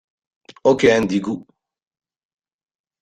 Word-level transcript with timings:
Ok 0.69 0.81
Indigo 0.97 1.37